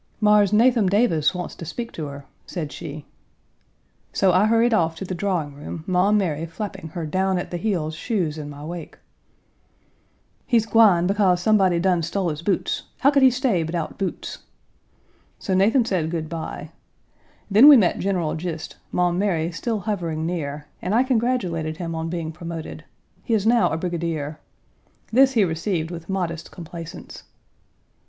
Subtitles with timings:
[0.19, 3.05] "Mars Nathum Davis wants to speak to her," said she.
[4.11, 7.57] So I hurried off to the drawing room, Maum Mary flapping her down at the
[7.57, 8.97] heels shoes in my wake.
[10.47, 12.81] "He's gwine bekase somebody done stole his boots.
[13.01, 14.39] How could he stay bedout boots?"
[15.37, 16.71] So Nathan said good by.
[17.51, 22.09] Then we met General Gist, Maum Mary still hovering near, and I congratulated him on
[22.09, 22.85] being promoted.
[23.21, 24.39] He is now a brigadier.
[25.13, 27.21] This he received with modest complaisance.